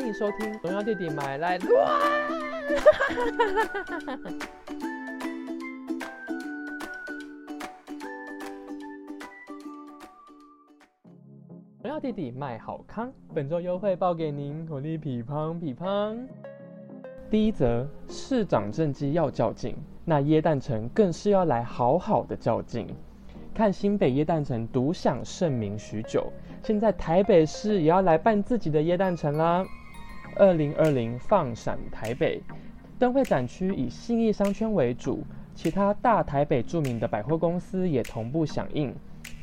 [0.00, 1.86] 欢迎收听《荣耀弟弟买来乱》。
[11.82, 16.16] 荣耀弟弟卖好康，本周优惠报给您，火力匹胖匹胖。
[17.30, 19.76] 第一则，市长政绩要较劲，
[20.06, 22.88] 那耶诞城更是要来好好的较劲。
[23.52, 26.32] 看新北耶诞城独享盛名许久，
[26.62, 29.62] 现在台北市也要来办自己的耶诞城啦。
[30.36, 32.42] 二零二零放闪台北
[32.98, 38.94] 灯会展区以信义商圈为主，其他大台北著名的百货公司也同步响应，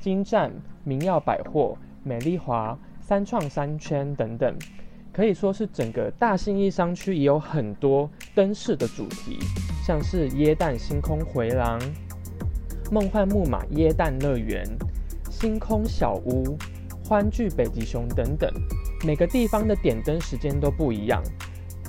[0.00, 0.52] 金站、
[0.84, 4.54] 明耀百货、美丽华、三创三圈等等，
[5.12, 9.38] 可以说是整个大信义商区也有很多灯饰的主题，
[9.84, 11.80] 像是耶诞星空回廊。
[12.92, 14.64] 梦幻木马耶诞乐园、
[15.30, 16.56] 星空小屋、
[17.04, 18.48] 欢聚北极熊等等，
[19.04, 21.22] 每个地方的点灯时间都不一样。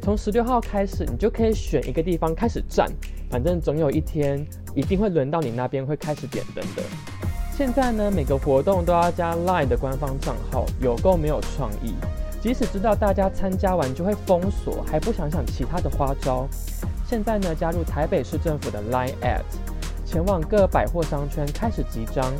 [0.00, 2.90] 从十六号开始，你就可以选一个地方开始站，
[3.30, 6.82] 反正总有一天一定会轮到你那边会开始点灯的。
[7.56, 11.94] 现在呢，每个活动都要加 LINE 的官方账号，有够没有创意。
[12.40, 16.48] 即使知道大家参加完就会封锁，还不想想其他的花招。
[17.04, 19.42] 现在呢，加入台北市政府的 LINE at。
[20.06, 22.32] 前往各百货商圈开始集章，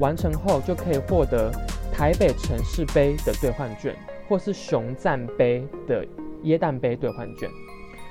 [0.00, 1.52] 完成后就可以获得
[1.96, 3.94] 台北城市杯的兑换券，
[4.28, 6.04] 或是熊赞杯的
[6.42, 7.48] 椰蛋杯兑换券。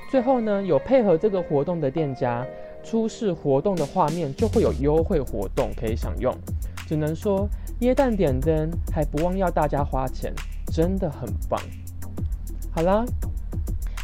[0.09, 2.47] 最后呢，有配合这个活动的店家
[2.81, 6.33] 出示活动的画面，就会有优惠活动可以享用。
[6.87, 7.45] 只能说
[7.81, 10.33] 椰蛋点灯还不忘要大家花钱，
[10.71, 11.59] 真的很棒。
[12.71, 13.03] 好啦，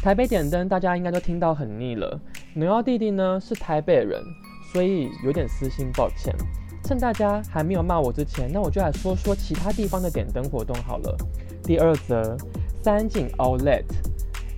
[0.02, 2.20] 台北点灯大家应该都听到很腻了。
[2.52, 4.22] 牛妖弟弟呢是台北人。
[4.72, 6.32] 所以有点私心，抱歉。
[6.90, 11.16] 趁大家还没有骂我之前，那我就来说说其他地方的点灯活动好了。
[11.62, 12.36] 第二则，
[12.82, 13.84] 三井 Outlet、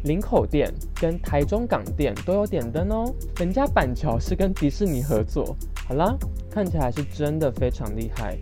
[0.04, 3.12] 林口店跟台中港店都有点灯哦。
[3.36, 5.54] 人家板桥是跟迪士尼合作，
[5.86, 6.16] 好啦，
[6.50, 8.38] 看起来是真的非常厉害。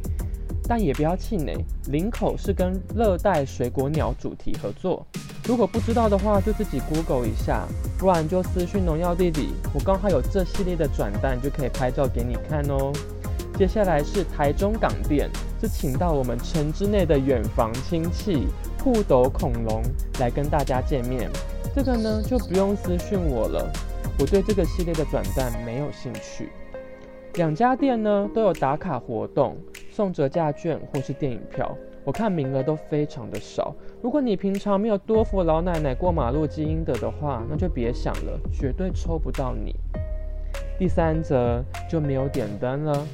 [0.68, 1.56] 但也不要气馁，
[1.88, 5.04] 林口是跟热带水果鸟主题合作。
[5.48, 7.66] 如果不知道的话，就自己 Google 一下，
[7.98, 12.92] 不然就私讯农药弟弟，我刚好有这系列的转单，就可以拍照给你看哦。
[13.56, 15.28] 接下来是台中港店，
[15.60, 18.46] 是请到我们城之内的远房亲戚
[18.82, 19.82] 互斗恐龙
[20.18, 21.30] 来跟大家见面。
[21.74, 23.70] 这个呢就不用私讯我了，
[24.18, 26.48] 我对这个系列的转单没有兴趣。
[27.34, 29.56] 两家店呢都有打卡活动，
[29.90, 31.76] 送折价券或是电影票。
[32.02, 39.76] 我看名额都非常的少，如果你平常没有多扶老奶奶过马路积阴德的话，那就别想了，绝对抽不到你。
[40.78, 43.06] 第三则就没有点灯了，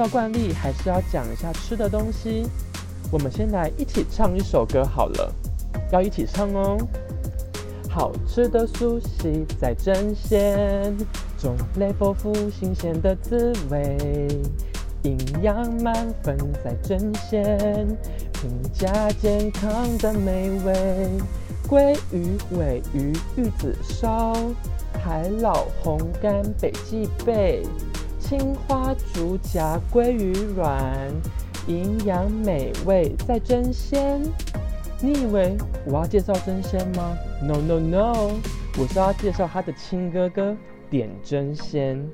[0.00, 2.46] 照惯例还是要讲一下吃的东西。
[3.12, 5.30] 我们先来一起唱一首歌好了，
[5.92, 6.78] 要一起唱哦。
[7.86, 10.96] 好吃的苏西在争鲜，
[11.36, 14.26] 种类丰富新鲜的滋味。
[15.02, 16.34] 营养满分
[16.64, 17.86] 在针线，
[18.32, 21.10] 平价健康的美味。
[21.68, 24.34] 鲑鱼、尾鱼、玉子烧，
[25.04, 27.62] 海老红干北极贝，
[28.30, 31.10] 青花竹夹鲑鱼卵，
[31.66, 34.22] 营养美味在针线。
[35.02, 38.30] 你以为我要介绍针线吗？No No No，
[38.78, 40.56] 我是要介绍他的亲哥哥
[40.88, 42.08] 点真鲜。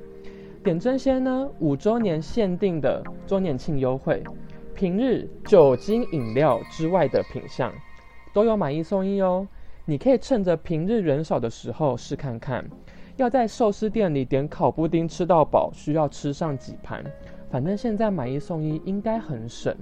[0.65, 4.25] 点真鲜呢，五周年限定的周年庆优惠，
[4.75, 7.71] 平日酒精饮料之外的品项
[8.33, 9.47] 都有买一送一哦。
[9.85, 12.65] 你可以趁着平日人少的时候试看看。
[13.17, 17.05] 要在寿司店里点烤布丁吃到饱，需要吃上几盘，
[17.51, 19.75] 反正现在买一送一应该很省。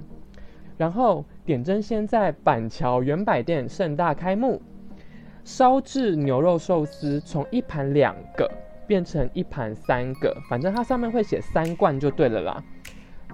[0.77, 4.61] 然后点真先在板桥原百店盛大开幕，
[5.43, 8.49] 烧制牛肉寿司从一盘两个。
[8.87, 12.63] 变成一盘三个，反正它上面会写三罐就对了啦。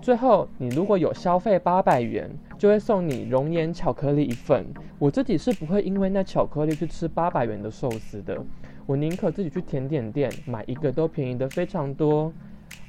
[0.01, 4.65] 最后，你如果有消费八百元，就会送你熔岩巧克力一份。
[4.97, 8.41] 我自己是不会因为那巧克力去吃八百元的寿司的，
[8.85, 12.31] 我宁可自己去甜点店买一个都便宜的非常多。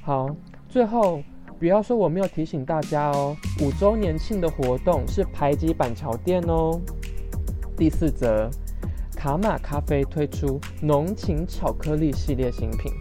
[0.01, 0.27] 好，
[0.67, 1.21] 最后
[1.59, 6.79] 不要说我没有提醒大家哦，五周年庆的活动是排挤板桥店哦。
[7.77, 8.49] 第四则。
[9.15, 12.91] 卡玛咖啡推出浓情巧克力系列新品，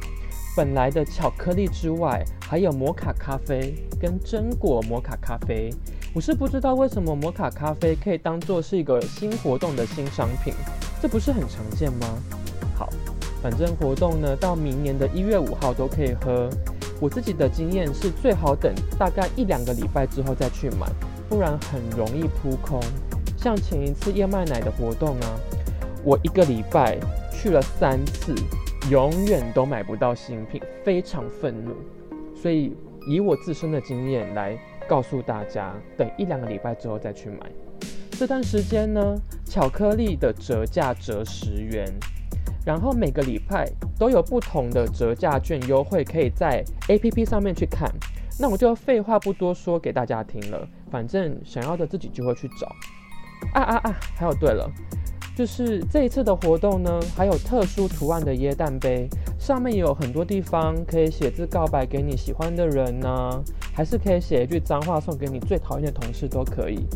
[0.57, 5.69] 本来的巧克力之外，还有摩卡咖啡跟榛果摩卡咖啡。
[6.15, 10.55] 我是不知道为什么摩卡咖啡可以当做是一个新活动的新商品，
[11.01, 12.07] 这不是很常见吗？
[13.43, 16.49] 反正活动呢到明年的一月五号都可以喝。
[17.01, 20.87] 我自己的经验是最好等大概一两个礼拜之后再去买，
[21.29, 22.81] 不然很容易扑空。
[23.37, 25.27] 像前一次燕麦奶的活动啊，
[26.05, 26.97] 我一个礼拜
[27.33, 28.33] 去了三次，
[28.89, 31.73] 永远都买不到新品，非常愤怒。
[32.41, 32.77] 所以
[33.09, 34.57] 以我自身的经验来
[34.89, 37.39] 告诉大家，等一两个礼拜之后再去买。
[38.13, 41.93] 这段时间呢，巧克力的折价折十元，
[42.65, 43.69] 然后每个礼拜
[43.99, 47.91] 都有不同的折价券优惠，可以在 APP 上面去看。
[48.39, 52.67] 那我就废话不多说给大家听了，反正想要的自己就会去找。
[53.53, 53.97] 啊啊啊！
[54.17, 54.71] 还有对了，
[55.37, 59.09] 就是这一次的活动呢，还有特殊图案的椰蛋杯，
[59.39, 63.43] 上面也有很多地方可以写字告白给你喜欢的人呢，
[63.75, 66.87] 还是可以写一句脏话送给你最讨厌的同事都可以。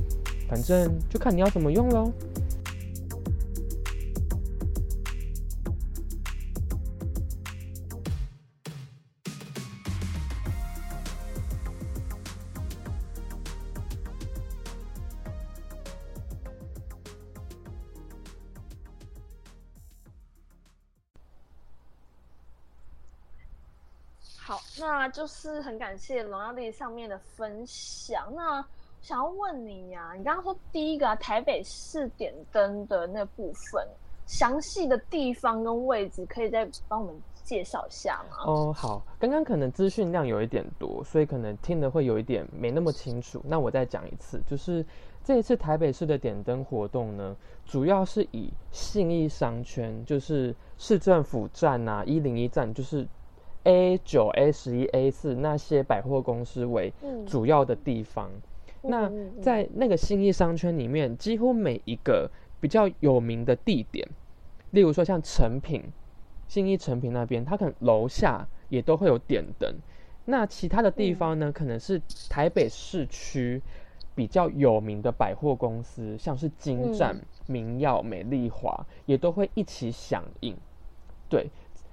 [0.49, 2.13] 反正就看你要怎么用喽。
[24.47, 28.33] 好，那就是很感谢荣耀力上面的分享。
[28.33, 28.65] 那
[29.03, 33.85] 想要问你呀，你刚刚说第一个啊，台北市点灯的那部分，
[34.25, 38.37] 详细的地方跟位置，可以再帮我们介绍一下吗？
[38.47, 43.43] 哦，好，刚刚可能资讯量有一点多，所以可能听的会有一点没那么清楚。
[43.45, 44.87] 那我再讲一次，就是
[45.25, 47.35] 这一次台北市的点灯活动呢，
[47.65, 53.05] 主要是以信义商圈，就是市政府站啊，一零一站，就是。
[53.67, 56.93] A 九、A 十一、A 四那些百货公司为
[57.27, 58.31] 主要的地方，
[58.83, 59.11] 那
[59.43, 62.31] 在那个新义商圈里面，几乎每一个
[62.61, 64.09] 比较有名的地点，
[64.71, 65.83] 例如说像成品、
[66.47, 69.75] 新义成品那边，它可能楼下也都会有点灯。
[70.27, 73.61] 那其他的地方呢，可能是台北市区
[74.15, 80.57] 比较有名的百货公司，像是金站、明耀、美丽华，也都会一起响应。
[81.29, 81.51] 对，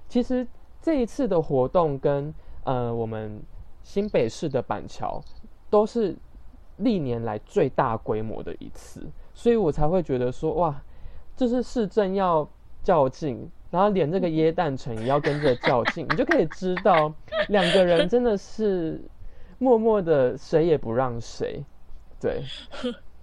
[0.08, 0.46] 其实。
[0.84, 2.34] 这一次的活动跟
[2.64, 3.42] 呃我们
[3.82, 5.18] 新北市的板桥
[5.70, 6.14] 都是
[6.76, 9.02] 历年来最大规模的一次，
[9.32, 10.78] 所以我才会觉得说哇，
[11.34, 12.46] 就是市政要
[12.82, 17.10] 较劲，然后连这个耶诞城也要跟着较劲，你就可以知道
[17.48, 19.00] 两个人真的是
[19.56, 21.64] 默默的谁也不让谁，
[22.20, 22.44] 对。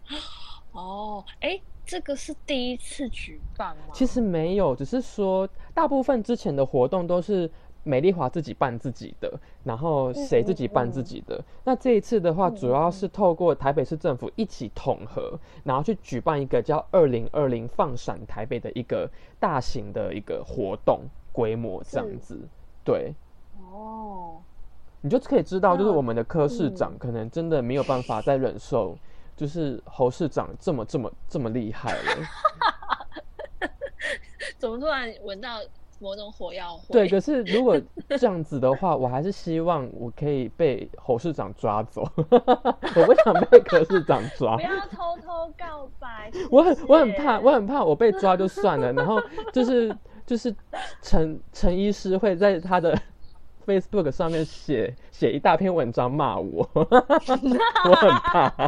[0.73, 1.61] 哦，哎。
[1.91, 3.83] 这个是第一次举办吗？
[3.91, 7.51] 其实没有，只是说大部分之前的活动都是
[7.83, 11.43] 美丽华自己办自己的，然后谁自己办自己的。
[11.65, 21.01] 那这一次的话，主要是透过台北市政府一起统合，然后去举办一个叫“二零二零放闪台北”的一个大型的一个活动
[21.33, 22.39] 规模，这样子。
[22.85, 23.13] 对。
[23.69, 24.37] 哦。
[25.01, 28.97] 你就可以知道，就是我们的科室长可能真的没有办法再忍受。
[29.35, 32.15] 就是侯市长这么这么这么厉害了，
[34.57, 35.59] 怎么突然闻到
[35.99, 36.81] 某种火药味？
[36.89, 37.79] 对，可是如果
[38.09, 44.55] 这样子的话，我还是希望我可以被侯市长抓走， 我不想被柯市长抓。
[44.57, 46.31] 不要偷偷告白。
[46.49, 49.21] 我很我很怕，我很怕我被抓就算了，然后
[49.53, 49.95] 就是
[50.25, 50.55] 就是
[51.01, 52.99] 陈陈医师会在他的
[53.61, 58.49] Facebook 上面写写一大篇文章骂我， 我很怕。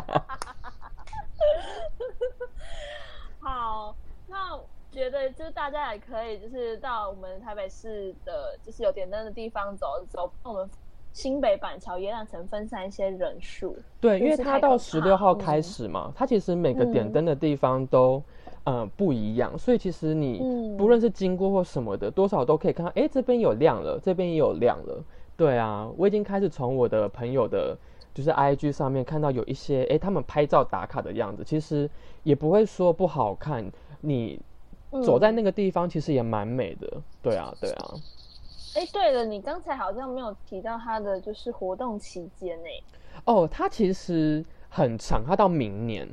[3.40, 3.96] 好，
[4.28, 4.58] 那
[4.92, 10.70] 觉得就是大家也可以，就是到我们台北市的，就是有点灯的地方走走，帮我们
[11.12, 13.78] 新北板桥耶诞城分散一些人数。
[14.00, 18.24] 对，因为它到十六号开始嘛，它其实每个点灯的地方都
[18.64, 20.40] 呃不一样，所以其实你
[20.78, 25.04] 不论是经过或什么的，多少都可以看到，哎，这边有亮了，这边也有亮了。
[25.36, 27.78] 对啊，我已经开始从我的朋友的。
[28.14, 31.90] 就是 I G 上面看到有一些哎，他们拍照打卡的样子，其实
[32.22, 33.66] 也不会说不好看。
[34.02, 34.40] 你
[35.04, 36.88] 走在那个地方，其实也蛮美的。
[37.24, 37.94] 对啊，对啊。
[38.76, 42.70] 哎，对了，你刚才好像没有提到它的就是活动期间呢。
[43.26, 46.08] 哦，它其实很长，它到明年。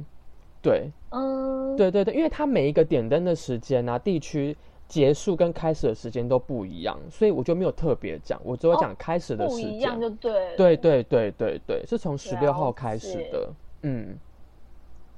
[0.63, 4.57] 对，嗯，对对对，因为它每一个点灯的时间啊，地区。
[4.91, 9.69] 结束跟开始的时间都不一样，所以我就没有特别讲，我只有讲开始的时间。
[9.69, 10.57] 不一样就对。
[10.57, 13.49] 对对对对对，是从十六号开始的。
[13.83, 14.19] 嗯，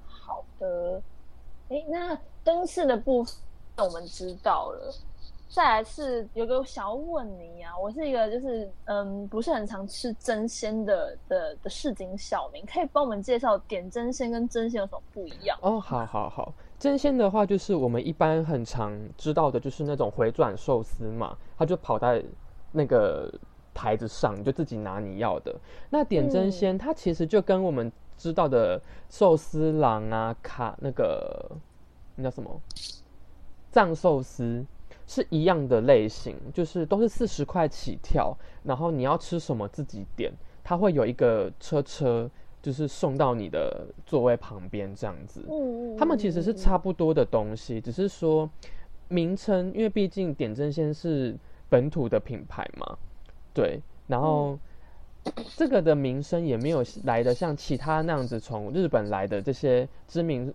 [0.07, 1.01] 好的。
[1.71, 3.35] 哎，那灯饰的部分
[3.79, 4.95] 我们知道了。
[5.53, 15.59] 再来是有个想要问你啊，我是一个就是嗯不是很常吃真鲜的的的市井小民，可以帮我们介绍点真鲜跟真鲜有什么不一样？
[15.61, 16.55] 哦，好好好。
[16.79, 22.25] 真鲜的话，就是我们一般很常知道的，就是那种回转寿司嘛，它就跑在
[22.73, 23.31] 那个
[23.75, 25.55] 台子上，你就自己拿你要的。
[25.91, 28.81] 那点真鲜，它其实就跟我们知道的
[29.11, 31.47] 寿司郎啊，卡那个
[32.17, 32.59] 那叫什么
[33.71, 34.65] 藏寿司
[35.07, 40.33] 是一样的类型，就是都是四十块起跳，然后你要吃什么自己点，
[40.63, 42.31] 它会有一个车车，
[42.63, 45.45] 就是送到你的座位旁边这样子。
[45.99, 48.49] 他们其实是差不多的东西，只是说
[49.09, 51.37] 名称，因为毕竟点真鲜是
[51.69, 52.97] 本土的品牌嘛，
[53.53, 54.59] 对，然后。
[55.57, 60.53] 这个的名声也没有来的像其他那样子从日本来的这些知名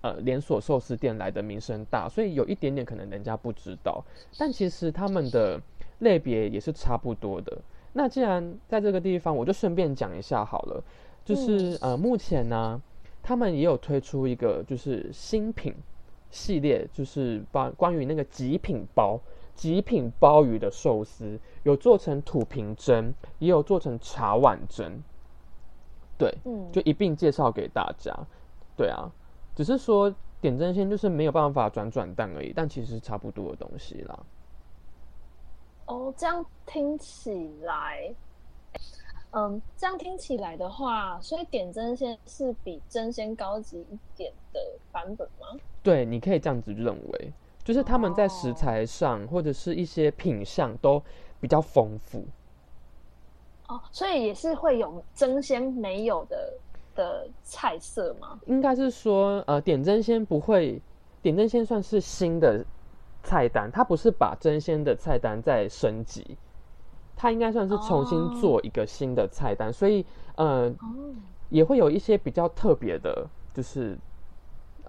[0.00, 4.04] 呃连锁寿司店来的名声大，所以有一点点可能人家不知道，
[4.38, 5.60] 但其实他们的
[6.00, 7.56] 类别也是差不多的。
[7.92, 10.84] 那既然在这个地方，我就顺便讲一下好了，
[11.24, 12.80] 就是呃目前呢，
[13.22, 15.74] 他们也有推出一个就是新品
[16.30, 19.20] 系列，就是关关于那个极品包。
[19.54, 25.02] 极品鲍鱼的寿司有做成土瓶蒸，也有做成茶碗蒸，
[26.16, 28.16] 对，嗯，就一并介绍给大家。
[28.76, 29.10] 对啊，
[29.58, 34.16] 只是说点真鲜就是没有办法转转蛋而已，但其实差不多的东西啦。
[35.86, 38.14] 哦，这样听起来，
[39.32, 44.60] 嗯，这样听起来的话，所以点真鲜是比真鲜高级一点的
[44.92, 45.60] 版本吗？
[45.82, 47.32] 对，你可以这样子认为。
[47.64, 51.02] 就是他们在食材上或者是一些品相都
[51.40, 52.24] 比较丰富
[53.66, 56.54] 哦，所以也是会有真鲜没有的
[56.98, 58.40] 的菜色吗？
[58.46, 60.82] 应该是说，呃，点真鲜不会，
[61.22, 62.64] 点真鲜算是新的
[63.22, 66.36] 菜单，它不是把真鲜的菜单再升级，
[67.16, 70.74] 它应该算是重新做一个新的菜单，所以呃，
[71.50, 73.24] 也会有一些比较特别的，
[73.54, 73.96] 就是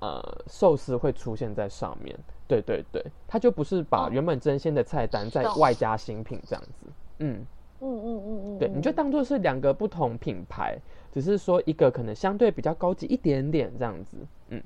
[0.01, 2.17] 呃，寿司会出现在上面。
[2.47, 6.87] 对对对，它就不是把原本真鲜的菜单再外加新品这样子，
[7.19, 7.45] 嗯。
[7.81, 10.77] 嗯嗯嗯嗯，对，你就当做是两个不同品牌，
[11.11, 14.17] 只是说一个可能相对比较高级一点点这样子，
[14.49, 14.61] 嗯。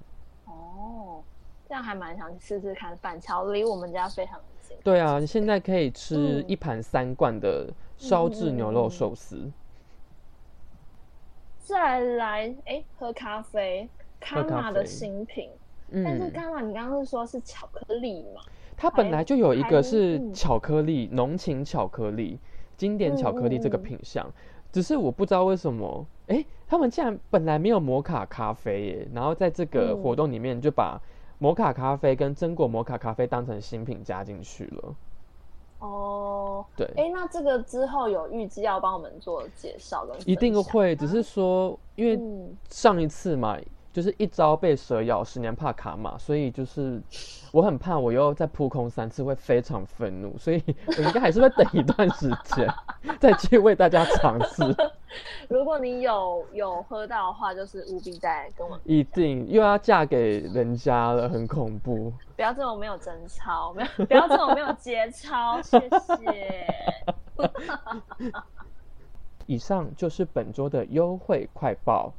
[0.45, 1.21] 哦，
[1.67, 4.75] 这样还蛮想试试看，板桥离我们家非常近。
[4.83, 9.51] 对啊，你现在可以吃一盘三罐的烧制牛肉寿司。
[11.63, 13.87] 再来，哎，喝咖啡，
[14.19, 15.49] 卡玛的新品。
[16.03, 18.41] 但是刚刚你刚刚是说是巧克力嘛？
[18.75, 22.39] 它本来就有一个是巧克力浓情巧克力
[22.77, 24.29] 经典巧克力这个品相，
[24.71, 30.99] 只是我不知道为什么，哎，他们竟然本来没有摩卡咖啡耶，然后在这个活动里面就把
[31.39, 34.95] 摩卡咖啡跟榛果摩卡咖啡当成新品加进去了。
[35.79, 40.17] 哦，对，哎，那这个之后有预计要帮我们做介绍的？
[40.25, 42.19] 一定会，只是说因为
[42.69, 43.57] 上一次嘛。
[43.93, 46.99] 就是一朝被蛇咬，十年怕卡嘛，所以就是
[47.51, 52.67] 我很怕我又再扑空三次会非常愤怒，所以我应该还是会等一段时间
[53.19, 54.63] 再去为大家尝试。
[55.47, 58.79] 如果你有有喝到的话，就是务必再跟我。
[58.83, 62.11] 一定又要嫁给人家了，很恐怖。
[62.35, 66.67] 不要这种没有贞操，没有不要这种没有节操，谢谢。
[69.45, 72.11] 以上就是本周的优惠快报。